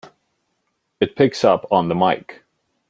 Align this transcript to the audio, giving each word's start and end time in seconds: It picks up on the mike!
It 0.99 1.15
picks 1.15 1.43
up 1.43 1.67
on 1.71 1.87
the 1.87 1.93
mike! 1.93 2.41